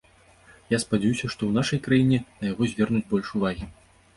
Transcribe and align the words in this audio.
Я 0.73 0.77
спадзяюся, 0.83 1.29
што 1.35 1.41
і 1.43 1.47
ў 1.49 1.53
нашай 1.59 1.79
краіне 1.89 2.19
на 2.41 2.51
яго 2.53 2.71
звернуць 2.73 3.07
больш 3.13 3.27
увагі. 3.43 3.63